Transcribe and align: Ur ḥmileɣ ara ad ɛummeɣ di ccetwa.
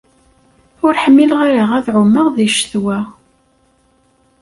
Ur 0.85 0.93
ḥmileɣ 1.03 1.39
ara 1.49 1.65
ad 1.77 1.87
ɛummeɣ 1.95 2.27
di 2.35 2.47
ccetwa. 2.53 2.97